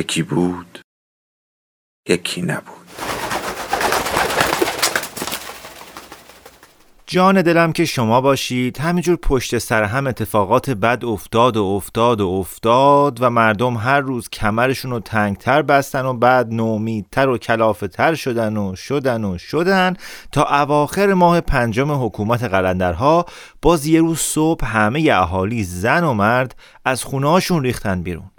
یکی 0.00 0.22
بود 0.22 0.78
یکی 2.08 2.42
نبود. 2.42 2.76
جان 7.06 7.42
دلم 7.42 7.72
که 7.72 7.84
شما 7.84 8.20
باشید. 8.20 8.78
همینجور 8.78 9.16
پشت 9.16 9.58
سر 9.58 9.82
هم 9.84 10.06
اتفاقات 10.06 10.70
بد 10.70 11.04
افتاد 11.04 11.56
و 11.56 11.64
افتاد 11.64 12.20
و 12.20 12.28
افتاد 12.28 13.22
و 13.22 13.30
مردم 13.30 13.76
هر 13.76 14.00
روز 14.00 14.28
کمرشون 14.28 14.90
رو 14.90 15.00
تنگتر 15.00 15.62
بستن 15.62 16.04
و 16.04 16.14
بعد 16.14 16.52
نومیدتر 16.52 17.28
و 17.28 17.38
کلافه 17.38 18.14
شدن 18.14 18.56
و 18.56 18.76
شدن 18.76 19.24
و 19.24 19.38
شدن 19.38 19.96
تا 20.32 20.44
اواخر 20.44 21.14
ماه 21.14 21.40
پنجم 21.40 22.04
حکومت 22.04 22.44
قلندرها 22.44 23.26
باز 23.62 23.86
یه 23.86 24.00
روز 24.00 24.18
صبح 24.18 24.66
همه 24.66 25.10
اهالی 25.12 25.64
زن 25.64 26.04
و 26.04 26.14
مرد 26.14 26.56
از 26.84 27.04
خونه 27.04 27.40
ریختن 27.62 28.02
بیرون. 28.02 28.30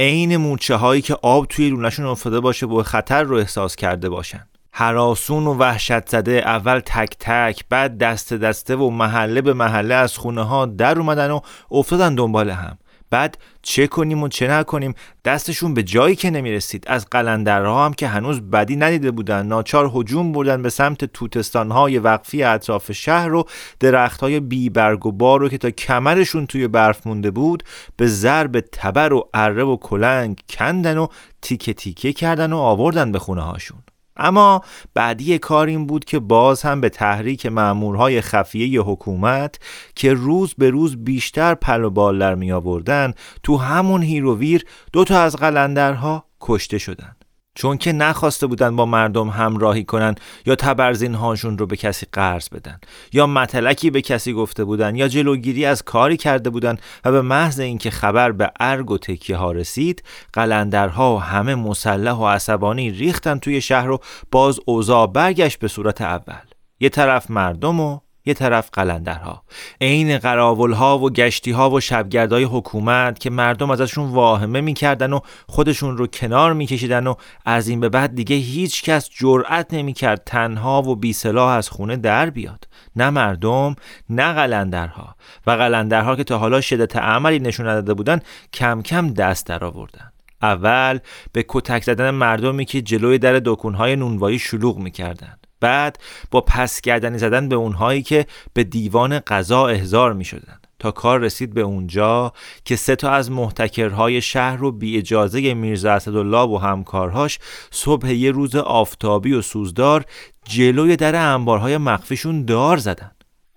عین 0.00 0.36
مورچه 0.36 0.76
هایی 0.76 1.02
که 1.02 1.16
آب 1.22 1.46
توی 1.46 1.70
لونشون 1.70 2.06
افتاده 2.06 2.40
باشه 2.40 2.66
و 2.66 2.82
خطر 2.82 3.22
رو 3.22 3.36
احساس 3.36 3.76
کرده 3.76 4.08
باشن. 4.08 4.46
حراسون 4.72 5.46
و 5.46 5.54
وحشت 5.54 6.08
زده 6.08 6.32
اول 6.32 6.80
تک 6.80 7.16
تک 7.18 7.64
بعد 7.68 7.98
دست 7.98 8.34
دسته 8.34 8.76
و 8.76 8.90
محله 8.90 9.40
به 9.40 9.52
محله 9.52 9.94
از 9.94 10.16
خونه 10.18 10.42
ها 10.42 10.66
در 10.66 10.98
اومدن 10.98 11.30
و 11.30 11.40
افتادن 11.70 12.14
دنبال 12.14 12.50
هم. 12.50 12.78
بعد 13.10 13.38
چه 13.62 13.86
کنیم 13.86 14.22
و 14.22 14.28
چه 14.28 14.48
نکنیم؟ 14.48 14.94
دستشون 15.24 15.74
به 15.74 15.82
جایی 15.82 16.16
که 16.16 16.30
نمی‌رسید. 16.30 16.84
از 16.86 17.06
قلندرها 17.10 17.84
هم 17.84 17.92
که 17.92 18.08
هنوز 18.08 18.40
بدی 18.40 18.76
ندیده 18.76 19.10
بودن. 19.10 19.46
ناچار 19.46 19.90
هجوم 19.94 20.32
بردن 20.32 20.62
به 20.62 20.70
سمت 20.70 21.04
توتستانهای 21.04 21.98
وقفی 21.98 22.42
اطراف 22.42 22.92
شهر 22.92 23.34
و 23.34 23.44
درختهای 23.80 24.40
بی 24.40 24.70
برگ 24.70 25.06
و 25.06 25.12
بار 25.12 25.40
رو 25.40 25.48
که 25.48 25.58
تا 25.58 25.70
کمرشون 25.70 26.46
توی 26.46 26.68
برف 26.68 27.06
مونده 27.06 27.30
بود 27.30 27.62
به 27.96 28.06
ضرب 28.06 28.60
تبر 28.60 29.12
و 29.12 29.28
اره 29.34 29.64
و 29.64 29.76
کلنگ 29.76 30.40
کندن 30.48 30.98
و 30.98 31.06
تیکه 31.42 31.72
تیکه 31.72 32.12
کردن 32.12 32.52
و 32.52 32.58
آوردن 32.58 33.12
به 33.12 33.18
خونه 33.18 33.42
هاشون 33.42 33.78
اما 34.20 34.60
بدی 34.94 35.38
کار 35.38 35.66
این 35.66 35.86
بود 35.86 36.04
که 36.04 36.18
باز 36.18 36.62
هم 36.62 36.80
به 36.80 36.88
تحریک 36.88 37.46
مامورهای 37.46 38.20
خفیه 38.20 38.80
حکومت 38.80 39.58
که 39.94 40.14
روز 40.14 40.54
به 40.58 40.70
روز 40.70 41.04
بیشتر 41.04 41.54
پر 41.54 41.84
و 41.84 41.90
بال 41.90 42.18
در 42.18 42.34
می 42.34 42.52
آوردن 42.52 43.12
تو 43.42 43.56
همون 43.56 44.02
هیروویر 44.02 44.64
دو 44.92 45.04
تا 45.04 45.20
از 45.20 45.36
قلندرها 45.36 46.24
کشته 46.40 46.78
شدن. 46.78 47.16
چون 47.60 47.78
که 47.78 47.92
نخواسته 47.92 48.46
بودن 48.46 48.76
با 48.76 48.86
مردم 48.86 49.28
همراهی 49.28 49.84
کنن 49.84 50.14
یا 50.46 50.54
تبرزین 50.54 51.14
هاشون 51.14 51.58
رو 51.58 51.66
به 51.66 51.76
کسی 51.76 52.06
قرض 52.12 52.48
بدن 52.48 52.80
یا 53.12 53.26
متلکی 53.26 53.90
به 53.90 54.02
کسی 54.02 54.32
گفته 54.32 54.64
بودن 54.64 54.96
یا 54.96 55.08
جلوگیری 55.08 55.64
از 55.64 55.82
کاری 55.82 56.16
کرده 56.16 56.50
بودن 56.50 56.76
و 57.04 57.12
به 57.12 57.22
محض 57.22 57.60
اینکه 57.60 57.90
خبر 57.90 58.32
به 58.32 58.50
ارگ 58.60 58.90
و 58.90 58.98
تکیه 58.98 59.36
ها 59.36 59.52
رسید 59.52 60.02
قلندرها 60.32 61.16
و 61.16 61.20
همه 61.20 61.54
مسلح 61.54 62.12
و 62.12 62.26
عصبانی 62.26 62.90
ریختن 62.90 63.38
توی 63.38 63.60
شهر 63.60 63.90
و 63.90 64.00
باز 64.30 64.60
اوضاع 64.66 65.06
برگشت 65.06 65.58
به 65.58 65.68
صورت 65.68 66.00
اول. 66.00 66.44
یه 66.80 66.88
طرف 66.88 67.30
مردم 67.30 67.80
و 67.80 68.00
یه 68.30 68.34
طرف 68.34 68.70
قلندرها. 68.72 69.42
عین 69.80 70.18
قراولها 70.18 70.98
و 70.98 71.10
گشتیها 71.10 71.70
و 71.70 71.80
شبگردهای 71.80 72.44
حکومت 72.44 73.18
که 73.18 73.30
مردم 73.30 73.70
ازشون 73.70 74.10
واهمه 74.10 74.60
می‌کردن 74.60 75.12
و 75.12 75.20
خودشون 75.46 75.96
رو 75.96 76.06
کنار 76.06 76.52
میکشیدن 76.52 77.06
و 77.06 77.14
از 77.44 77.68
این 77.68 77.80
به 77.80 77.88
بعد 77.88 78.14
دیگه 78.14 78.36
هیچ 78.36 78.82
کس 78.82 79.10
جرأت 79.10 79.74
نمی‌کرد 79.74 80.22
تنها 80.26 80.82
و 80.82 80.96
بی 80.96 81.12
سلاح 81.12 81.50
از 81.50 81.68
خونه 81.68 81.96
در 81.96 82.30
بیاد. 82.30 82.68
نه 82.96 83.10
مردم 83.10 83.76
نه 84.10 84.32
قلندرها. 84.32 85.14
و 85.46 85.50
قلندرها 85.50 86.16
که 86.16 86.24
تا 86.24 86.38
حالا 86.38 86.60
شدت 86.60 86.96
عملی 86.96 87.38
نشون 87.38 87.68
نداده 87.68 87.94
بودن 87.94 88.20
کم 88.52 88.82
کم 88.82 89.12
دست 89.12 89.46
در 89.46 89.64
آوردن. 89.64 90.12
اول 90.42 90.98
به 91.32 91.44
کتک 91.48 91.84
زدن 91.84 92.10
مردمی 92.10 92.64
که 92.64 92.82
جلوی 92.82 93.18
در 93.18 93.40
دکونهای 93.44 93.96
نونوایی 93.96 94.38
شلوغ 94.38 94.78
می‌کردن. 94.78 95.39
بعد 95.60 95.98
با 96.30 96.40
پس 96.40 96.80
گردنی 96.80 97.18
زدن 97.18 97.48
به 97.48 97.56
اونهایی 97.56 98.02
که 98.02 98.26
به 98.54 98.64
دیوان 98.64 99.18
قضا 99.18 99.66
احضار 99.66 100.12
می 100.12 100.24
شدن. 100.24 100.60
تا 100.80 100.90
کار 100.90 101.20
رسید 101.20 101.54
به 101.54 101.60
اونجا 101.60 102.32
که 102.64 102.76
سه 102.76 102.96
تا 102.96 103.10
از 103.10 103.30
محتکرهای 103.30 104.20
شهر 104.20 104.56
رو 104.56 104.72
بی 104.72 104.98
اجازه 104.98 105.54
میرزا 105.54 105.92
اسدالله 105.92 106.48
و 106.48 106.56
همکارهاش 106.56 107.38
صبح 107.70 108.12
یه 108.12 108.30
روز 108.30 108.56
آفتابی 108.56 109.32
و 109.32 109.42
سوزدار 109.42 110.04
جلوی 110.44 110.96
در 110.96 111.34
انبارهای 111.34 111.78
مخفیشون 111.78 112.44
دار 112.44 112.76
زدن 112.76 113.10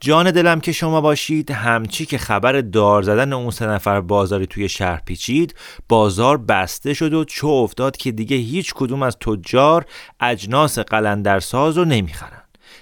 جان 0.03 0.31
دلم 0.31 0.59
که 0.59 0.71
شما 0.71 1.01
باشید 1.01 1.51
همچی 1.51 2.05
که 2.05 2.17
خبر 2.17 2.61
دار 2.61 3.01
زدن 3.01 3.33
اون 3.33 3.51
سه 3.51 3.67
نفر 3.67 4.01
بازاری 4.01 4.47
توی 4.47 4.69
شهر 4.69 5.01
پیچید 5.05 5.55
بازار 5.89 6.37
بسته 6.37 6.93
شد 6.93 7.13
و 7.13 7.25
چو 7.25 7.47
افتاد 7.47 7.97
که 7.97 8.11
دیگه 8.11 8.37
هیچ 8.37 8.73
کدوم 8.73 9.03
از 9.03 9.17
تجار 9.17 9.85
اجناس 10.19 10.79
قلندرساز 10.79 11.77
رو 11.77 11.85
نمی‌خرن 11.85 12.41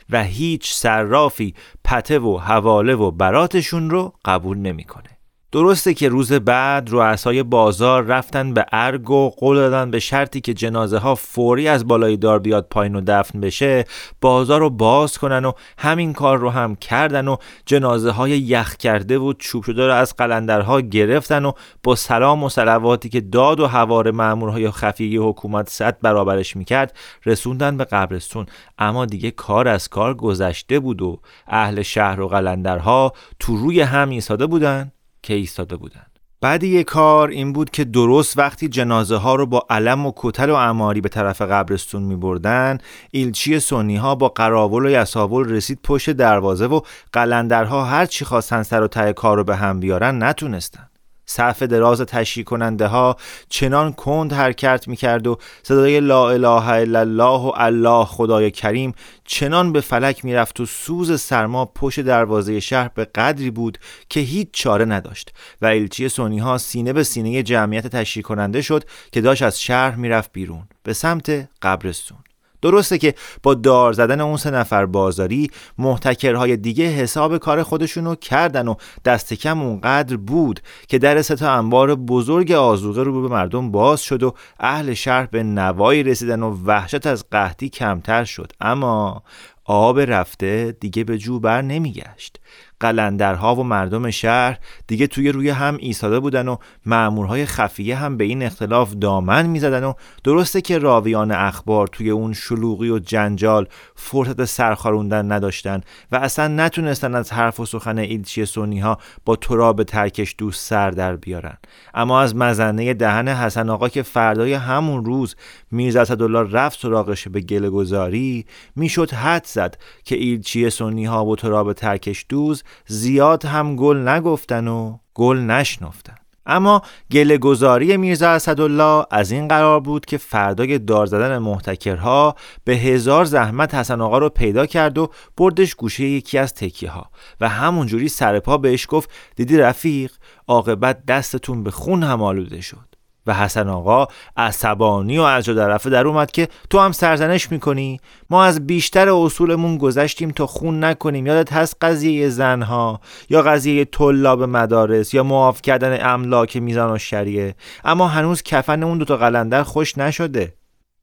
و 0.09 0.23
هیچ 0.23 0.73
صرافی 0.73 1.53
پته 1.83 2.19
و 2.19 2.37
حواله 2.37 2.95
و 2.95 3.11
براتشون 3.11 3.89
رو 3.89 4.13
قبول 4.25 4.57
نمی‌کنه. 4.57 5.10
درسته 5.51 5.93
که 5.93 6.09
روز 6.09 6.33
بعد 6.33 6.89
رؤسای 6.91 7.43
بازار 7.43 8.03
رفتن 8.03 8.53
به 8.53 8.65
ارگ 8.71 9.09
و 9.09 9.29
قول 9.29 9.57
دادن 9.57 9.91
به 9.91 9.99
شرطی 9.99 10.41
که 10.41 10.53
جنازه 10.53 10.97
ها 10.97 11.15
فوری 11.15 11.67
از 11.67 11.87
بالای 11.87 12.17
دار 12.17 12.39
بیاد 12.39 12.67
پایین 12.69 12.95
و 12.95 13.01
دفن 13.07 13.41
بشه 13.41 13.85
بازار 14.21 14.59
رو 14.59 14.69
باز 14.69 15.17
کنن 15.17 15.45
و 15.45 15.51
همین 15.77 16.13
کار 16.13 16.37
رو 16.37 16.49
هم 16.49 16.75
کردن 16.75 17.27
و 17.27 17.35
جنازه 17.65 18.11
های 18.11 18.31
یخ 18.31 18.75
کرده 18.75 19.17
و 19.17 19.33
چوب 19.33 19.63
شده 19.63 19.87
رو 19.87 19.93
از 19.93 20.15
قلندرها 20.15 20.81
گرفتن 20.81 21.45
و 21.45 21.51
با 21.83 21.95
سلام 21.95 22.43
و 22.43 22.49
سلواتی 22.49 23.09
که 23.09 23.21
داد 23.21 23.59
و 23.59 23.67
هوار 23.67 24.11
مامورهای 24.11 24.71
خفیه 24.71 25.21
حکومت 25.21 25.69
صد 25.69 25.97
برابرش 26.01 26.55
می‌کرد 26.55 26.97
رسوندن 27.25 27.77
به 27.77 27.83
قبرستون. 27.83 28.45
اما 28.77 29.05
دیگه 29.05 29.31
کار 29.31 29.67
از 29.67 29.87
کار 29.87 30.13
گذشته 30.13 30.79
بود 30.79 31.01
و 31.01 31.19
اهل 31.47 31.81
شهر 31.81 32.21
و 32.21 32.27
قلندرها 32.27 33.13
تو 33.39 33.57
روی 33.57 33.81
هم 33.81 34.09
ایستاده 34.09 34.47
بودن. 34.47 34.91
که 35.23 35.33
ایستاده 35.33 35.75
بودند. 35.75 36.11
بعد 36.41 36.63
یه 36.63 36.83
کار 36.83 37.29
این 37.29 37.53
بود 37.53 37.69
که 37.69 37.83
درست 37.83 38.37
وقتی 38.37 38.67
جنازه 38.67 39.15
ها 39.15 39.35
رو 39.35 39.45
با 39.45 39.65
علم 39.69 40.05
و 40.05 40.13
کتل 40.15 40.49
و 40.49 40.53
اماری 40.53 41.01
به 41.01 41.09
طرف 41.09 41.41
قبرستون 41.41 42.03
می 42.03 42.15
بردن 42.15 42.77
ایلچی 43.11 43.59
سنی 43.59 43.97
ها 43.97 44.15
با 44.15 44.29
قراول 44.29 44.85
و 44.85 44.89
یساول 44.89 45.49
رسید 45.49 45.79
پشت 45.83 46.09
دروازه 46.09 46.65
و 46.65 46.81
قلندرها 47.13 47.85
هر 47.85 48.05
چی 48.05 48.25
خواستن 48.25 48.63
سر 48.63 48.83
و 48.83 48.87
ته 48.87 49.13
کار 49.13 49.37
رو 49.37 49.43
به 49.43 49.55
هم 49.55 49.79
بیارن 49.79 50.23
نتونستن 50.23 50.90
صف 51.31 51.63
دراز 51.63 52.01
تشریح 52.01 52.45
کننده 52.45 52.87
ها 52.87 53.15
چنان 53.49 53.93
کند 53.93 54.33
حرکت 54.33 54.87
می‌کرد 54.87 55.27
و 55.27 55.37
صدای 55.63 55.99
لا 55.99 56.29
اله 56.29 56.67
الا 56.69 56.99
الله 56.99 57.39
و 57.39 57.51
الله 57.55 58.05
خدای 58.05 58.51
کریم 58.51 58.93
چنان 59.25 59.73
به 59.73 59.81
فلک 59.81 60.25
می‌رفت 60.25 60.59
و 60.59 60.65
سوز 60.65 61.21
سرما 61.21 61.65
پشت 61.65 61.99
دروازه 61.99 62.59
شهر 62.59 62.91
به 62.95 63.05
قدری 63.05 63.51
بود 63.51 63.77
که 64.09 64.19
هیچ 64.19 64.47
چاره 64.51 64.85
نداشت 64.85 65.33
و 65.61 65.65
ایلچی 65.65 66.09
سونی 66.09 66.39
ها 66.39 66.57
سینه 66.57 66.93
به 66.93 67.03
سینه 67.03 67.43
جمعیت 67.43 67.87
تشریح 67.87 68.23
کننده 68.23 68.61
شد 68.61 68.83
که 69.11 69.21
داشت 69.21 69.41
از 69.41 69.61
شهر 69.61 69.95
می‌رفت 69.95 70.31
بیرون 70.33 70.63
به 70.83 70.93
سمت 70.93 71.49
قبرستون. 71.61 72.17
درسته 72.61 72.97
که 72.97 73.13
با 73.43 73.53
دار 73.53 73.93
زدن 73.93 74.21
اون 74.21 74.37
سه 74.37 74.51
نفر 74.51 74.85
بازاری 74.85 75.51
محتکرهای 75.77 76.57
دیگه 76.57 76.85
حساب 76.85 77.37
کار 77.37 77.63
خودشونو 77.63 78.15
کردن 78.15 78.67
و 78.67 78.75
دست 79.05 79.33
کم 79.33 79.61
اونقدر 79.61 80.17
بود 80.17 80.59
که 80.87 80.99
در 80.99 81.21
تا 81.21 81.51
انبار 81.51 81.95
بزرگ 81.95 82.51
آزوقه 82.51 83.03
رو 83.03 83.21
به 83.21 83.27
مردم 83.27 83.71
باز 83.71 84.01
شد 84.01 84.23
و 84.23 84.33
اهل 84.59 84.93
شهر 84.93 85.25
به 85.25 85.43
نوایی 85.43 86.03
رسیدن 86.03 86.43
و 86.43 86.57
وحشت 86.65 87.07
از 87.07 87.25
قحطی 87.31 87.69
کمتر 87.69 88.23
شد. 88.23 88.51
اما 88.61 89.23
آب 89.65 89.99
رفته 89.99 90.77
دیگه 90.79 91.03
به 91.03 91.17
جو 91.17 91.39
بر 91.39 91.61
نمیگشت. 91.61 92.39
قلندرها 92.81 93.55
و 93.55 93.63
مردم 93.63 94.09
شهر 94.09 94.59
دیگه 94.87 95.07
توی 95.07 95.31
روی 95.31 95.49
هم 95.49 95.77
ایستاده 95.79 96.19
بودن 96.19 96.47
و 96.47 96.55
مامورهای 96.85 97.45
خفیه 97.45 97.95
هم 97.95 98.17
به 98.17 98.23
این 98.23 98.43
اختلاف 98.43 98.93
دامن 98.93 99.45
می‌زدن 99.45 99.83
و 99.83 99.93
درسته 100.23 100.61
که 100.61 100.77
راویان 100.77 101.31
اخبار 101.31 101.87
توی 101.87 102.09
اون 102.09 102.33
شلوغی 102.33 102.89
و 102.89 102.99
جنجال 102.99 103.67
فرصت 103.95 104.45
سرخاروندن 104.45 105.31
نداشتن 105.31 105.81
و 106.11 106.15
اصلا 106.15 106.47
نتونستن 106.47 107.15
از 107.15 107.33
حرف 107.33 107.59
و 107.59 107.65
سخن 107.65 107.97
ایلچی 107.97 108.45
سنی 108.45 108.79
ها 108.79 108.97
با 109.25 109.35
تراب 109.35 109.83
ترکش 109.83 110.35
دوز 110.37 110.69
سر 110.69 110.91
در 110.91 111.15
بیارن. 111.15 111.57
اما 111.93 112.21
از 112.21 112.35
مزه 112.35 112.93
دهن 112.93 113.27
حسن 113.27 113.69
آقا 113.69 113.89
که 113.89 114.01
فردای 114.01 114.53
همون 114.53 115.05
روز 115.05 115.35
میرزا 115.71 116.01
اسدالله 116.01 116.51
رفت 116.51 116.79
سراغش 116.79 117.27
به 117.27 117.41
گله 117.41 117.69
گزاری 117.69 118.45
می‌شد 118.75 119.11
حدس 119.11 119.45
زد 119.45 119.77
که 120.03 120.15
ایلچی 120.15 120.69
سنی 120.69 121.05
ها 121.05 121.25
و 121.25 121.35
تراب 121.35 121.73
ترکش 121.73 122.25
دوز 122.29 122.63
زیاد 122.87 123.45
هم 123.45 123.75
گل 123.75 124.07
نگفتن 124.07 124.67
و 124.67 124.97
گل 125.13 125.37
نشنفتن. 125.37 126.15
اما 126.45 126.81
گله 127.11 127.37
گزاری 127.37 127.97
میرزا 127.97 128.29
اسدالله 128.29 129.05
از 129.11 129.31
این 129.31 129.47
قرار 129.47 129.79
بود 129.79 130.05
که 130.05 130.17
فردای 130.17 130.79
دار 130.79 131.05
زدن 131.05 131.37
محتکرها 131.37 132.35
به 132.63 132.73
هزار 132.73 133.25
زحمت 133.25 133.75
حسن 133.75 134.01
آقا 134.01 134.17
رو 134.17 134.29
پیدا 134.29 134.65
کرد 134.65 134.97
و 134.97 135.09
بردش 135.37 135.75
گوشه 135.75 136.03
یکی 136.03 136.37
از 136.37 136.53
تکیه 136.53 136.89
ها 136.89 137.09
و 137.41 137.49
همونجوری 137.49 138.09
سرپا 138.09 138.57
بهش 138.57 138.87
گفت 138.89 139.09
دیدی 139.35 139.57
رفیق 139.57 140.11
عاقبت 140.47 141.05
دستتون 141.05 141.63
به 141.63 141.71
خون 141.71 142.03
هم 142.03 142.23
آلوده 142.23 142.61
شد. 142.61 142.90
و 143.27 143.33
حسن 143.33 143.69
آقا 143.69 144.07
عصبانی 144.37 145.17
و 145.17 145.21
از 145.21 145.49
رفته 145.49 145.89
در 145.89 146.07
اومد 146.07 146.31
که 146.31 146.47
تو 146.69 146.79
هم 146.79 146.91
سرزنش 146.91 147.51
می‌کنی؟ 147.51 147.99
ما 148.29 148.43
از 148.43 148.67
بیشتر 148.67 149.09
اصولمون 149.09 149.77
گذشتیم 149.77 150.31
تا 150.31 150.47
خون 150.47 150.83
نکنیم. 150.83 151.27
یادت 151.27 151.53
هست 151.53 151.75
قضیه 151.81 152.29
زنها 152.29 153.01
یا 153.29 153.41
قضیه 153.41 153.85
طلاب 153.85 154.43
مدارس 154.43 155.13
یا 155.13 155.23
معاف 155.23 155.61
کردن 155.61 156.05
املاک 156.05 156.57
میزان 156.57 156.91
و 156.91 156.97
شریعه 156.97 157.55
اما 157.83 158.07
هنوز 158.07 158.43
کفن 158.43 158.83
اون 158.83 158.97
دوتا 158.97 159.17
قلندر 159.17 159.63
خوش 159.63 159.97
نشده. 159.97 160.53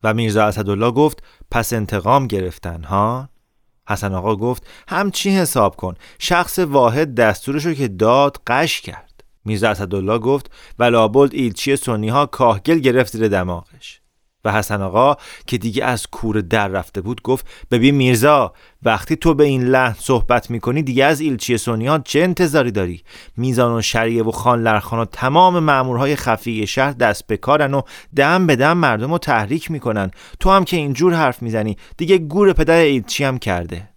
و 0.02 0.14
میرزا 0.14 0.44
اسدالله 0.44 0.90
گفت 0.90 1.22
پس 1.50 1.72
انتقام 1.72 2.26
گرفتن 2.26 2.82
ها؟ 2.82 3.28
حسن 3.88 4.14
آقا 4.14 4.36
گفت 4.36 4.66
همچی 4.88 5.30
حساب 5.30 5.76
کن. 5.76 5.94
شخص 6.18 6.58
واحد 6.58 7.14
دستورشو 7.14 7.74
که 7.74 7.88
داد 7.88 8.36
قش 8.46 8.80
کرد. 8.80 9.07
میرزا 9.48 9.68
اسدالله 9.68 10.18
گفت 10.18 10.50
و 10.78 10.84
لابد 10.84 11.34
ایلچی 11.34 11.76
سنی 11.76 12.08
ها 12.08 12.26
کاهگل 12.26 12.78
گرفت 12.78 13.12
زیر 13.12 13.28
دماغش. 13.28 14.00
و 14.44 14.52
حسن 14.52 14.82
آقا 14.82 15.16
که 15.46 15.58
دیگه 15.58 15.84
از 15.84 16.06
کور 16.06 16.40
در 16.40 16.68
رفته 16.68 17.00
بود 17.00 17.22
گفت 17.22 17.46
ببین 17.70 17.94
میرزا 17.94 18.52
وقتی 18.82 19.16
تو 19.16 19.34
به 19.34 19.44
این 19.44 19.64
لحن 19.64 19.96
صحبت 19.98 20.50
می‌کنی 20.50 20.82
دیگه 20.82 21.04
از 21.04 21.20
ایلچی 21.20 21.58
سنی 21.58 21.86
ها 21.86 21.98
چه 21.98 22.20
انتظاری 22.20 22.70
داری؟ 22.70 23.02
میزان 23.36 23.78
و 23.78 23.82
شریعه 23.82 24.22
و 24.22 24.30
خان 24.30 24.62
لرخان 24.62 25.00
و 25.00 25.04
تمام 25.04 25.58
مامورهای 25.58 26.16
خفی 26.16 26.66
شهر 26.66 26.92
دست 26.92 27.26
به 27.26 27.36
کارن 27.36 27.74
و 27.74 27.82
دم 28.16 28.46
به 28.46 28.56
دم 28.56 28.76
مردم 28.76 29.12
رو 29.12 29.18
تحریک 29.18 29.70
می‌کنن. 29.70 30.10
تو 30.40 30.50
هم 30.50 30.64
که 30.64 30.76
اینجور 30.76 31.14
حرف 31.14 31.42
می‌زنی 31.42 31.76
دیگه 31.96 32.18
گور 32.18 32.52
پدر 32.52 32.78
ایلچی 32.78 33.24
هم 33.24 33.38
کرده؟ 33.38 33.88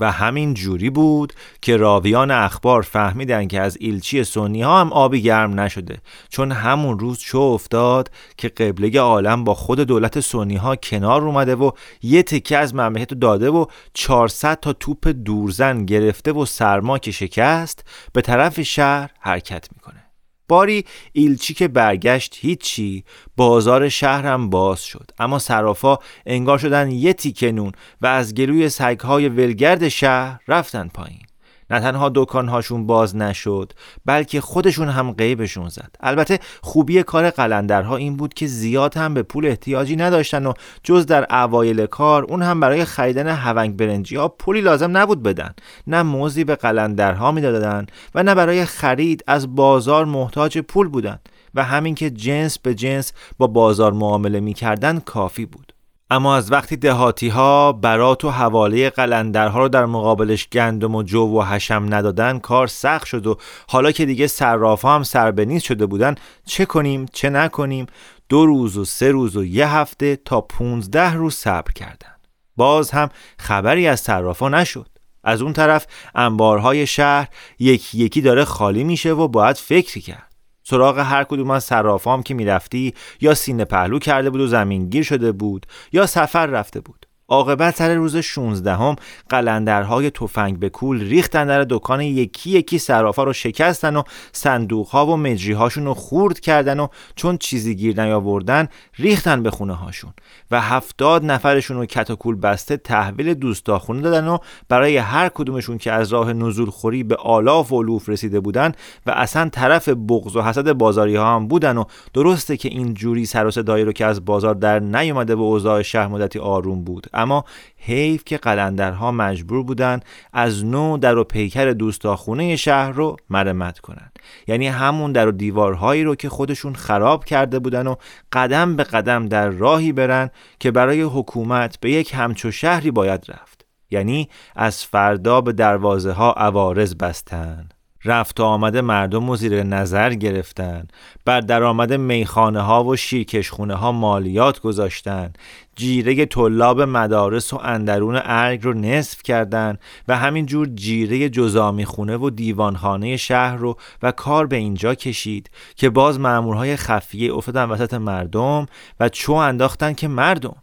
و 0.00 0.12
همین 0.12 0.54
جوری 0.54 0.90
بود 0.90 1.32
که 1.62 1.76
راویان 1.76 2.30
اخبار 2.30 2.82
فهمیدن 2.82 3.48
که 3.48 3.60
از 3.60 3.76
ایلچی 3.80 4.24
سنی 4.24 4.62
ها 4.62 4.80
هم 4.80 4.92
آبی 4.92 5.22
گرم 5.22 5.60
نشده 5.60 5.98
چون 6.28 6.52
همون 6.52 6.98
روز 6.98 7.18
چو 7.18 7.38
افتاد 7.38 8.10
که 8.36 8.48
قبله 8.48 9.00
عالم 9.00 9.44
با 9.44 9.54
خود 9.54 9.80
دولت 9.80 10.20
سنی 10.20 10.56
ها 10.56 10.76
کنار 10.76 11.24
اومده 11.24 11.54
و 11.54 11.70
یه 12.02 12.22
تکه 12.22 12.56
از 12.56 12.74
مملکت 12.74 13.14
داده 13.14 13.50
و 13.50 13.66
400 13.94 14.60
تا 14.60 14.72
توپ 14.72 15.08
دورزن 15.08 15.84
گرفته 15.84 16.32
و 16.32 16.44
سرما 16.44 16.98
که 16.98 17.10
شکست 17.10 17.84
به 18.12 18.20
طرف 18.20 18.60
شهر 18.62 19.10
حرکت 19.20 19.68
می‌کنه. 19.72 20.09
باری 20.50 20.84
ایلچی 21.12 21.54
که 21.54 21.68
برگشت 21.68 22.36
هیچی 22.40 23.04
بازار 23.36 23.88
شهرم 23.88 24.50
باز 24.50 24.82
شد. 24.84 25.10
اما 25.18 25.38
صرافا 25.38 25.98
انگار 26.26 26.58
شدن 26.58 26.90
یه 26.90 27.12
تیکه 27.12 27.52
نون 27.52 27.72
و 28.00 28.06
از 28.06 28.34
گلوی 28.34 28.68
سگهای 28.68 29.28
ولگرد 29.28 29.88
شهر 29.88 30.40
رفتن 30.48 30.88
پایین. 30.94 31.29
نه 31.70 31.80
تنها 31.80 32.10
دکانهاشون 32.14 32.86
باز 32.86 33.16
نشد 33.16 33.72
بلکه 34.06 34.40
خودشون 34.40 34.88
هم 34.88 35.12
قیبشون 35.12 35.68
زد. 35.68 35.96
البته 36.00 36.38
خوبی 36.62 37.02
کار 37.02 37.30
قلندرها 37.30 37.96
این 37.96 38.16
بود 38.16 38.34
که 38.34 38.46
زیاد 38.46 38.96
هم 38.96 39.14
به 39.14 39.22
پول 39.22 39.46
احتیاجی 39.46 39.96
نداشتن 39.96 40.46
و 40.46 40.52
جز 40.82 41.06
در 41.06 41.26
اوایل 41.42 41.86
کار 41.86 42.24
اون 42.24 42.42
هم 42.42 42.60
برای 42.60 42.84
خریدن 42.84 43.28
هونگ 43.28 43.76
برنجی 43.76 44.16
ها 44.16 44.28
پولی 44.28 44.60
لازم 44.60 44.96
نبود 44.96 45.22
بدن. 45.22 45.54
نه 45.86 46.02
موزی 46.02 46.44
به 46.44 46.56
قلندرها 46.56 47.32
می‌دادن 47.32 47.86
و 48.14 48.22
نه 48.22 48.34
برای 48.34 48.64
خرید 48.64 49.24
از 49.26 49.54
بازار 49.54 50.04
محتاج 50.04 50.58
پول 50.58 50.88
بودن. 50.88 51.18
و 51.54 51.64
همین 51.64 51.94
که 51.94 52.10
جنس 52.10 52.58
به 52.58 52.74
جنس 52.74 53.12
با 53.38 53.46
بازار 53.46 53.92
معامله 53.92 54.40
می‌کردن 54.40 54.98
کافی 54.98 55.46
بود. 55.46 55.69
اما 56.12 56.36
از 56.36 56.52
وقتی 56.52 56.76
دهاتی 56.76 57.28
ها 57.28 57.72
برات 57.72 58.24
و 58.24 58.30
حواله 58.30 58.90
قلندرها 58.90 59.58
رو 59.58 59.68
در 59.68 59.86
مقابلش 59.86 60.48
گندم 60.48 60.94
و 60.94 61.02
جو 61.02 61.38
و 61.38 61.42
حشم 61.42 61.86
ندادن 61.90 62.38
کار 62.38 62.66
سخت 62.66 63.06
شد 63.06 63.26
و 63.26 63.36
حالا 63.68 63.92
که 63.92 64.06
دیگه 64.06 64.26
صراف 64.26 64.84
هم 64.84 65.02
سربنیز 65.02 65.62
شده 65.62 65.86
بودن 65.86 66.14
چه 66.46 66.64
کنیم 66.64 67.06
چه 67.12 67.30
نکنیم؟ 67.30 67.86
دو 68.28 68.46
روز 68.46 68.76
و 68.76 68.84
سه 68.84 69.10
روز 69.10 69.36
و 69.36 69.44
یه 69.44 69.68
هفته 69.68 70.16
تا 70.16 70.40
پونزده 70.40 71.12
روز 71.12 71.34
صبر 71.34 71.72
کردن. 71.72 72.14
باز 72.56 72.90
هم 72.90 73.08
خبری 73.38 73.86
از 73.86 74.00
صرافا 74.00 74.48
نشد. 74.48 74.86
از 75.24 75.42
اون 75.42 75.52
طرف 75.52 75.86
انبارهای 76.14 76.86
شهر 76.86 77.28
یکی 77.58 77.98
یکی 77.98 78.20
داره 78.20 78.44
خالی 78.44 78.84
میشه 78.84 79.12
و 79.12 79.28
باید 79.28 79.56
فکری 79.56 80.00
کرد. 80.00 80.29
سراغ 80.70 80.98
هر 80.98 81.24
کدوم 81.24 81.50
از 81.50 81.64
صرافام 81.64 82.22
که 82.22 82.34
می‌رفتی 82.34 82.94
یا 83.20 83.34
سینه 83.34 83.64
پهلو 83.64 83.98
کرده 83.98 84.30
بود 84.30 84.40
و 84.40 84.46
زمینگیر 84.46 85.02
شده 85.02 85.32
بود 85.32 85.66
یا 85.92 86.06
سفر 86.06 86.46
رفته 86.46 86.80
بود. 86.80 87.09
عاقبت 87.30 87.76
سر 87.76 87.94
روز 87.94 88.16
16 88.16 88.74
هم 88.74 88.96
قلندرهای 89.28 90.10
تفنگ 90.10 90.58
به 90.58 90.68
کول 90.68 91.00
ریختن 91.00 91.46
در 91.46 91.66
دکان 91.70 92.00
یکی 92.00 92.50
یکی 92.50 92.78
صرافا 92.78 93.24
رو 93.24 93.32
شکستن 93.32 93.96
و 93.96 94.02
صندوقها 94.32 95.06
و 95.06 95.16
مجری 95.16 95.52
هاشون 95.52 95.84
رو 95.84 95.94
خورد 95.94 96.40
کردن 96.40 96.80
و 96.80 96.88
چون 97.16 97.38
چیزی 97.38 97.74
گیر 97.74 98.02
نیاوردن 98.02 98.68
ریختن 98.98 99.42
به 99.42 99.50
خونه 99.50 99.74
هاشون 99.74 100.12
و 100.50 100.60
هفتاد 100.60 101.24
نفرشون 101.24 101.76
رو 101.76 101.86
کتاکول 101.86 102.34
بسته 102.34 102.76
تحویل 102.76 103.34
دوستاخونه 103.34 104.00
دادن 104.00 104.28
و 104.28 104.38
برای 104.68 104.96
هر 104.96 105.28
کدومشون 105.28 105.78
که 105.78 105.92
از 105.92 106.12
راه 106.12 106.32
نزول 106.32 106.70
خوری 106.70 107.02
به 107.02 107.16
آلاف 107.16 107.72
و 107.72 107.82
علوف 107.82 108.08
رسیده 108.08 108.40
بودن 108.40 108.72
و 109.06 109.10
اصلا 109.10 109.48
طرف 109.48 109.88
بغض 109.88 110.36
و 110.36 110.42
حسد 110.42 110.72
بازاری 110.72 111.16
ها 111.16 111.34
هم 111.34 111.48
بودن 111.48 111.76
و 111.76 111.84
درسته 112.14 112.56
که 112.56 112.68
این 112.68 112.94
جوری 112.94 113.26
سر 113.26 113.46
و 113.46 113.50
صدایی 113.50 113.84
رو 113.84 113.92
که 113.92 114.04
از 114.04 114.24
بازار 114.24 114.54
در 114.54 114.78
نیومده 114.78 115.34
و 115.34 115.40
اوضاع 115.40 115.82
شهر 115.82 116.06
مدتی 116.06 116.38
آروم 116.38 116.84
بود. 116.84 117.06
اما 117.20 117.44
حیف 117.76 118.24
که 118.24 118.36
قلندرها 118.36 119.12
مجبور 119.12 119.62
بودن 119.62 120.00
از 120.32 120.64
نو 120.64 120.98
در 120.98 121.18
و 121.18 121.24
پیکر 121.24 121.70
دوستاخونه 121.70 122.56
شهر 122.56 122.92
رو 122.92 123.16
مرمت 123.30 123.78
کنن 123.78 124.12
یعنی 124.46 124.68
همون 124.68 125.12
در 125.12 125.28
و 125.28 125.32
دیوارهایی 125.32 126.04
رو 126.04 126.14
که 126.14 126.28
خودشون 126.28 126.74
خراب 126.74 127.24
کرده 127.24 127.58
بودن 127.58 127.86
و 127.86 127.94
قدم 128.32 128.76
به 128.76 128.84
قدم 128.84 129.26
در 129.26 129.48
راهی 129.48 129.92
برن 129.92 130.30
که 130.60 130.70
برای 130.70 131.02
حکومت 131.02 131.80
به 131.80 131.90
یک 131.90 132.14
همچو 132.14 132.50
شهری 132.50 132.90
باید 132.90 133.24
رفت. 133.28 133.66
یعنی 133.90 134.28
از 134.56 134.84
فردا 134.84 135.40
به 135.40 135.52
دروازه 135.52 136.12
ها 136.12 136.32
عوارض 136.32 136.94
بستن. 136.94 137.68
رفت 138.04 138.40
و 138.40 138.44
آمد 138.44 138.76
مردم 138.76 139.30
و 139.30 139.36
زیر 139.36 139.62
نظر 139.62 140.14
گرفتن. 140.14 140.88
بر 141.24 141.40
درآمد 141.40 141.92
میخانه 141.92 142.60
ها 142.60 142.84
و 142.84 142.96
شیرکشخونه 142.96 143.74
ها 143.74 143.92
مالیات 143.92 144.60
گذاشتن. 144.60 145.32
جیره 145.76 146.26
طلاب 146.26 146.82
مدارس 146.82 147.52
و 147.52 147.60
اندرون 147.62 148.20
ارگ 148.24 148.64
رو 148.64 148.72
نصف 148.72 149.22
کردن 149.22 149.78
و 150.08 150.16
همینجور 150.16 150.66
جیره 150.66 151.28
جزامی 151.28 151.84
خونه 151.84 152.16
و 152.16 152.30
دیوانخانه 152.30 153.16
شهر 153.16 153.56
رو 153.56 153.76
و 154.02 154.12
کار 154.12 154.46
به 154.46 154.56
اینجا 154.56 154.94
کشید 154.94 155.50
که 155.76 155.90
باز 155.90 156.20
مامورهای 156.20 156.76
خفیه 156.76 157.34
افتادن 157.34 157.64
وسط 157.64 157.94
مردم 157.94 158.66
و 159.00 159.08
چو 159.08 159.32
انداختن 159.32 159.92
که 159.92 160.08
مردم. 160.08 160.56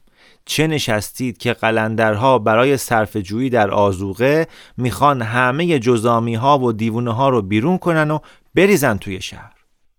چه 0.46 0.68
نشستید 0.68 1.38
که 1.38 1.54
قلندرها 1.54 2.40
برای 2.40 2.78
صرف 2.78 3.18
جویی 3.18 3.50
در 3.50 3.72
آزوقه 3.72 4.48
می‌خوان 4.78 5.22
همه 5.22 5.80
جزامی 5.80 6.36
ها 6.36 6.60
و 6.60 6.74
دیوونه 6.74 7.14
ها 7.14 7.30
رو 7.30 7.42
بیرون 7.42 7.78
کنن 7.78 8.12
و 8.12 8.20
بریزن 8.56 8.98
توی 8.98 9.22
شهر؟ 9.22 9.58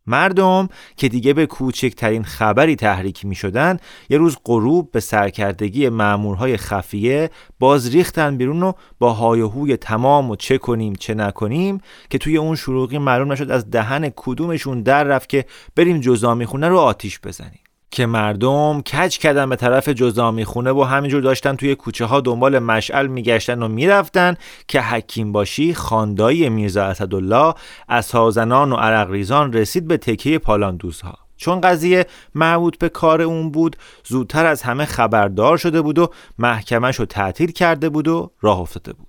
مردم 0.09 0.69
که 0.97 1.09
دیگه 1.09 1.33
به 1.33 1.47
کوچکترین 1.47 2.25
خبری 2.25 2.77
تحریک 2.77 3.25
می 3.25 3.35
شدن 3.35 3.79
یه 4.11 4.19
روز 4.19 4.37
غروب 4.45 4.91
به 4.93 5.01
سرکردگی 5.01 5.89
مامورهای 5.89 6.57
خفیه 6.57 7.31
باز 7.59 7.95
ریختن 7.95 8.37
بیرون 8.37 8.63
و 8.63 8.73
با 8.99 9.13
های 9.13 9.41
هوی 9.41 9.77
تمام 9.77 10.31
و 10.31 10.37
چه 10.37 10.59
کنیم 10.59 10.95
چه 10.95 11.15
نکنیم 11.15 11.81
که 12.11 12.19
توی 12.19 12.37
اون 12.37 12.57
شروعی 12.57 12.99
معلوم 12.99 13.33
نشد 13.33 13.51
از 13.51 13.71
دهن 13.71 14.13
کدومشون 14.17 14.83
در 14.83 15.05
رفت 15.05 15.29
که 15.29 15.45
بریم 15.77 16.01
جزامی 16.01 16.47
خونه 16.47 16.69
رو 16.69 16.79
آتیش 16.79 17.21
بزنیم. 17.21 17.68
که 17.91 18.07
مردم 18.07 18.81
کج 18.81 19.19
کردن 19.19 19.49
به 19.49 19.57
طرف 19.57 19.89
جزامی 19.89 20.45
خونه 20.45 20.73
و 20.73 20.83
همینجور 20.83 21.23
داشتن 21.23 21.57
توی 21.57 21.75
کوچه 21.75 22.05
ها 22.05 22.21
دنبال 22.21 22.59
مشعل 22.59 23.07
میگشتن 23.07 23.63
و 23.63 23.69
می‌رفتن 23.69 24.37
که 24.69 24.81
حکیم 24.81 25.33
باشی 25.33 25.75
خاندایی 25.75 26.49
میرزا 26.49 26.85
اسدالله 26.85 27.55
از 27.89 28.07
سازنان 28.07 28.73
و 28.73 28.77
عرقریزان 28.77 29.53
رسید 29.53 29.89
به 29.89 29.97
تکیه 29.97 30.39
پالاندوزها. 30.39 31.19
چون 31.37 31.61
قضیه 31.61 32.07
مربوط 32.35 32.79
به 32.79 32.89
کار 32.89 33.23
اون 33.23 33.51
بود 33.51 33.77
زودتر 34.05 34.47
از 34.47 34.63
همه 34.63 34.85
خبردار 34.85 35.57
شده 35.57 35.83
بود 35.83 35.99
و 35.99 36.11
محکمش 36.39 36.97
رو 36.97 37.05
تعطیل 37.05 37.53
کرده 37.53 37.89
بود 37.89 38.09
و 38.09 38.33
راه 38.41 38.61
افتاده 38.61 38.93
بود. 38.93 39.08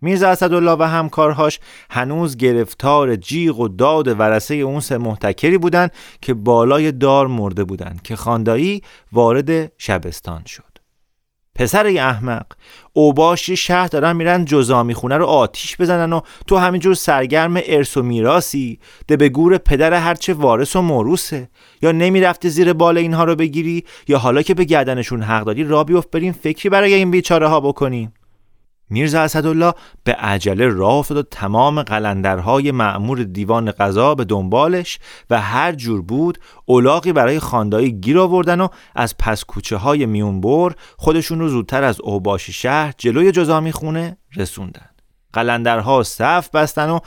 میرزا 0.00 0.28
اسدالله 0.28 0.72
و 0.72 0.82
همکارهاش 0.82 1.60
هنوز 1.90 2.36
گرفتار 2.36 3.16
جیغ 3.16 3.60
و 3.60 3.68
داد 3.68 4.20
ورسه 4.20 4.54
اون 4.54 4.80
سه 4.80 4.98
محتکری 4.98 5.58
بودند 5.58 5.92
که 6.20 6.34
بالای 6.34 6.92
دار 6.92 7.26
مرده 7.26 7.64
بودند 7.64 8.02
که 8.02 8.16
خاندایی 8.16 8.82
وارد 9.12 9.72
شبستان 9.78 10.42
شد. 10.46 10.70
پسر 11.54 11.86
احمق 11.86 12.46
اوباش 12.92 13.50
شهر 13.50 13.86
دارن 13.86 14.16
میرن 14.16 14.44
جزامی 14.44 14.94
خونه 14.94 15.16
رو 15.16 15.26
آتیش 15.26 15.76
بزنن 15.76 16.12
و 16.12 16.20
تو 16.46 16.56
همینجور 16.56 16.94
سرگرم 16.94 17.60
ارث 17.66 17.96
و 17.96 18.02
میراسی 18.02 18.78
ده 19.08 19.16
به 19.16 19.28
گور 19.28 19.58
پدر 19.58 19.94
هرچه 19.94 20.34
وارث 20.34 20.76
و 20.76 20.82
موروسه 20.82 21.48
یا 21.82 21.92
نمی‌رفتی 21.92 22.48
زیر 22.48 22.72
بال 22.72 22.98
اینها 22.98 23.24
رو 23.24 23.36
بگیری 23.36 23.84
یا 24.08 24.18
حالا 24.18 24.42
که 24.42 24.54
به 24.54 24.64
گردنشون 24.64 25.22
حق 25.22 25.44
داری 25.44 25.64
را 25.64 25.84
بیفت 25.84 26.10
بریم 26.10 26.32
فکری 26.32 26.68
برای 26.68 26.94
این 26.94 27.10
بیچاره 27.10 27.48
ها 27.48 27.60
بکنیم 27.60 28.12
میرزا 28.90 29.20
اسدالله 29.20 29.72
به 30.04 30.12
عجله 30.12 30.68
راه 30.68 31.06
و 31.10 31.22
تمام 31.22 31.82
قلندرهای 31.82 32.72
معمور 32.72 33.22
دیوان 33.22 33.70
قضا 33.70 34.14
به 34.14 34.24
دنبالش 34.24 34.98
و 35.30 35.40
هر 35.40 35.72
جور 35.72 36.02
بود 36.02 36.38
اولاقی 36.64 37.12
برای 37.12 37.40
خاندایی 37.40 37.92
گیر 37.92 38.18
آوردن 38.18 38.60
و 38.60 38.68
از 38.94 39.16
پس 39.18 39.44
کوچه 39.44 39.76
های 39.76 40.06
میونبر 40.06 40.72
خودشون 40.96 41.38
رو 41.38 41.48
زودتر 41.48 41.84
از 41.84 42.00
اوباش 42.00 42.50
شهر 42.50 42.94
جلوی 42.98 43.32
جزامی 43.32 43.72
خونه 43.72 44.16
رسوندن. 44.36 44.90
قلندرها 45.32 46.02
صف 46.02 46.50
بستن 46.50 46.90
و 46.90 47.00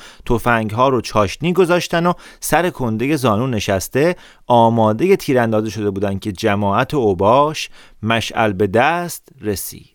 ها 0.73 0.89
رو 0.89 1.01
چاشنی 1.01 1.53
گذاشتن 1.53 2.05
و 2.05 2.13
سر 2.39 2.69
کنده 2.69 3.15
زانو 3.15 3.47
نشسته 3.47 4.15
آماده 4.47 5.15
تیراندازی 5.15 5.71
شده 5.71 5.91
بودند 5.91 6.19
که 6.19 6.31
جماعت 6.31 6.93
اوباش 6.93 7.69
مشعل 8.03 8.53
به 8.53 8.67
دست 8.67 9.29
رسید. 9.41 9.92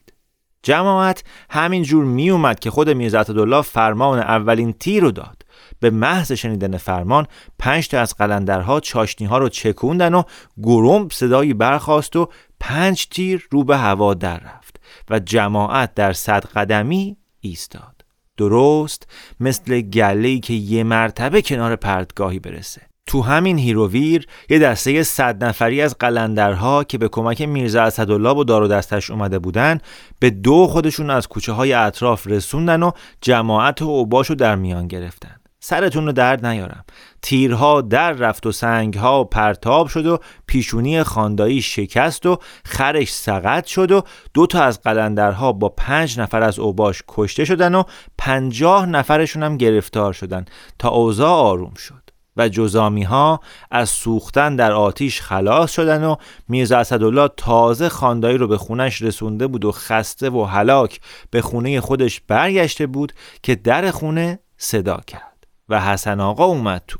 جماعت 0.68 1.24
همین 1.50 1.82
جور 1.82 2.04
می 2.04 2.30
اومد 2.30 2.60
که 2.60 2.70
خود 2.70 2.90
میرزا 2.90 3.62
فرمان 3.62 4.18
اولین 4.18 4.72
تیر 4.72 5.02
رو 5.02 5.10
داد. 5.10 5.42
به 5.80 5.90
محض 5.90 6.32
شنیدن 6.32 6.76
فرمان 6.76 7.26
پنج 7.58 7.88
تا 7.88 8.00
از 8.00 8.14
قلندرها 8.14 8.80
چاشنی 8.80 9.26
ها 9.26 9.38
رو 9.38 9.48
چکوندن 9.48 10.14
و 10.14 10.22
گروم 10.62 11.08
صدایی 11.08 11.54
برخواست 11.54 12.16
و 12.16 12.28
پنج 12.60 13.08
تیر 13.08 13.48
رو 13.50 13.64
به 13.64 13.76
هوا 13.76 14.14
در 14.14 14.40
رفت 14.40 14.80
و 15.10 15.18
جماعت 15.18 15.94
در 15.94 16.12
صد 16.12 16.44
قدمی 16.44 17.16
ایستاد. 17.40 18.04
درست 18.36 19.06
مثل 19.40 19.80
گله 19.80 20.38
که 20.38 20.54
یه 20.54 20.84
مرتبه 20.84 21.42
کنار 21.42 21.76
پرتگاهی 21.76 22.38
برسه. 22.38 22.87
تو 23.08 23.22
همین 23.22 23.58
هیروویر 23.58 24.26
یه 24.48 24.58
دسته 24.58 25.02
صد 25.02 25.44
نفری 25.44 25.82
از 25.82 25.98
قلندرها 25.98 26.84
که 26.84 26.98
به 26.98 27.08
کمک 27.08 27.42
میرزا 27.42 27.82
اسدالله 27.82 28.30
و 28.30 28.44
دار 28.44 28.66
دستش 28.66 29.10
اومده 29.10 29.38
بودن 29.38 29.78
به 30.18 30.30
دو 30.30 30.66
خودشون 30.66 31.10
از 31.10 31.28
کوچه 31.28 31.52
های 31.52 31.72
اطراف 31.72 32.26
رسوندن 32.26 32.82
و 32.82 32.90
جماعت 33.20 33.82
و 33.82 33.84
اوباشو 33.84 34.34
در 34.34 34.56
میان 34.56 34.88
گرفتن. 34.88 35.36
سرتون 35.60 36.06
رو 36.06 36.12
درد 36.12 36.46
نیارم. 36.46 36.84
تیرها 37.22 37.80
در 37.80 38.12
رفت 38.12 38.46
و 38.46 38.52
سنگها 38.52 39.24
پرتاب 39.24 39.86
شد 39.86 40.06
و 40.06 40.18
پیشونی 40.46 41.02
خاندایی 41.02 41.62
شکست 41.62 42.26
و 42.26 42.38
خرش 42.64 43.12
سقط 43.12 43.66
شد 43.66 43.92
و 43.92 44.02
دو 44.34 44.46
تا 44.46 44.62
از 44.62 44.82
قلندرها 44.82 45.52
با 45.52 45.68
پنج 45.68 46.20
نفر 46.20 46.42
از 46.42 46.58
اوباش 46.58 47.02
کشته 47.08 47.44
شدن 47.44 47.74
و 47.74 47.82
پنجاه 48.18 48.86
نفرشون 48.86 49.42
هم 49.42 49.56
گرفتار 49.56 50.12
شدن 50.12 50.44
تا 50.78 50.88
اوضاع 50.88 51.30
آروم 51.30 51.74
شد. 51.74 52.07
و 52.38 52.48
جزامی 52.48 53.02
ها 53.02 53.40
از 53.70 53.88
سوختن 53.88 54.56
در 54.56 54.72
آتیش 54.72 55.20
خلاص 55.20 55.72
شدن 55.72 56.04
و 56.04 56.16
میرزا 56.48 56.78
اسدالله 56.78 57.30
تازه 57.36 57.88
خاندایی 57.88 58.38
رو 58.38 58.48
به 58.48 58.58
خونش 58.58 59.02
رسونده 59.02 59.46
بود 59.46 59.64
و 59.64 59.72
خسته 59.72 60.30
و 60.30 60.44
هلاک 60.44 61.00
به 61.30 61.42
خونه 61.42 61.80
خودش 61.80 62.20
برگشته 62.20 62.86
بود 62.86 63.12
که 63.42 63.54
در 63.54 63.90
خونه 63.90 64.38
صدا 64.56 65.00
کرد 65.06 65.46
و 65.68 65.80
حسن 65.80 66.20
آقا 66.20 66.44
اومد 66.44 66.82
تو 66.88 66.98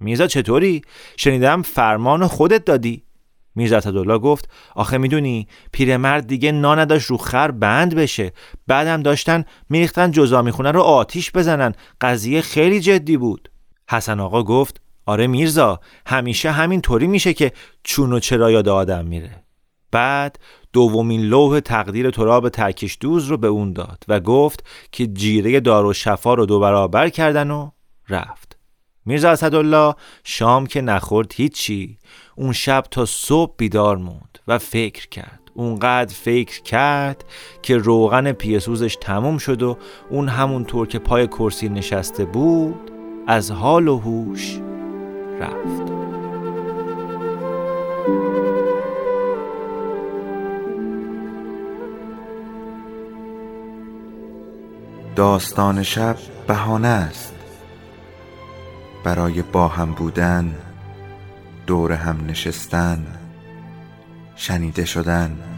میرزا 0.00 0.26
چطوری؟ 0.26 0.82
شنیدم 1.16 1.62
فرمان 1.62 2.26
خودت 2.26 2.64
دادی؟ 2.64 3.04
میرزا 3.54 3.76
اسدالله 3.76 4.18
گفت 4.18 4.48
آخه 4.74 4.98
می‌دونی 4.98 5.48
پیرمرد 5.72 6.26
دیگه 6.26 6.52
نداشت 6.52 7.06
رو 7.06 7.16
خر 7.16 7.50
بند 7.50 7.94
بشه 7.94 8.32
بعدم 8.66 9.02
داشتن 9.02 9.44
میریختن 9.68 10.10
جزامی 10.10 10.50
خونه 10.50 10.70
رو 10.70 10.80
آتیش 10.80 11.32
بزنن 11.32 11.74
قضیه 12.00 12.40
خیلی 12.40 12.80
جدی 12.80 13.16
بود 13.16 13.50
حسن 13.88 14.20
آقا 14.20 14.42
گفت 14.42 14.80
آره 15.06 15.26
میرزا 15.26 15.80
همیشه 16.06 16.50
همین 16.50 16.80
طوری 16.80 17.06
میشه 17.06 17.32
که 17.32 17.52
چون 17.84 18.12
و 18.12 18.20
چرا 18.20 18.50
یاد 18.50 18.68
آدم 18.68 19.06
میره. 19.06 19.44
بعد 19.90 20.38
دومین 20.72 21.22
لوح 21.22 21.60
تقدیر 21.60 22.10
تراب 22.10 22.48
ترکش 22.48 22.98
دوز 23.00 23.26
رو 23.26 23.36
به 23.36 23.46
اون 23.46 23.72
داد 23.72 24.04
و 24.08 24.20
گفت 24.20 24.66
که 24.92 25.06
جیره 25.06 25.60
دار 25.60 25.86
و 25.86 25.92
شفا 25.92 26.34
رو 26.34 26.46
دو 26.46 26.60
برابر 26.60 27.08
کردن 27.08 27.50
و 27.50 27.70
رفت. 28.08 28.58
میرزا 29.06 29.30
اسدالله 29.30 29.94
شام 30.24 30.66
که 30.66 30.80
نخورد 30.80 31.32
هیچی 31.34 31.98
اون 32.36 32.52
شب 32.52 32.84
تا 32.90 33.04
صبح 33.04 33.54
بیدار 33.56 33.96
موند 33.96 34.38
و 34.48 34.58
فکر 34.58 35.08
کرد. 35.08 35.40
اونقدر 35.54 36.14
فکر 36.14 36.62
کرد 36.62 37.24
که 37.62 37.76
روغن 37.76 38.32
پیسوزش 38.32 38.96
تموم 39.00 39.38
شد 39.38 39.62
و 39.62 39.76
اون 40.10 40.28
همونطور 40.28 40.86
که 40.86 40.98
پای 40.98 41.26
کرسی 41.26 41.68
نشسته 41.68 42.24
بود 42.24 42.97
از 43.30 43.50
حال 43.50 43.88
و 43.88 43.98
هوش 43.98 44.60
رفت. 45.40 45.92
داستان 55.16 55.82
شب 55.82 56.16
بهانه 56.46 56.88
است. 56.88 57.34
برای 59.04 59.42
با 59.42 59.68
هم 59.68 59.92
بودن 59.92 60.54
دور 61.66 61.92
هم 61.92 62.26
نشستن 62.26 63.06
شنیده 64.36 64.84
شدن. 64.84 65.57